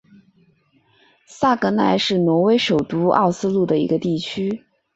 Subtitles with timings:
[1.27, 4.63] 萨格奈是挪威首都奥斯陆的一个地区。